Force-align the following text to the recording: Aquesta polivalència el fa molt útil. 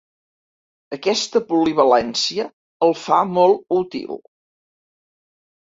Aquesta 0.97 1.41
polivalència 1.51 2.47
el 2.89 2.97
fa 3.05 3.21
molt 3.37 3.79
útil. 3.81 4.17